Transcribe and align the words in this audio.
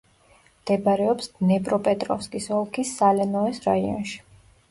მდებარეობს 0.61 1.27
დნეპროპეტროვსკის 1.33 2.49
ოლქის 2.59 2.95
სოლენოეს 3.01 3.63
რაიონში. 3.69 4.19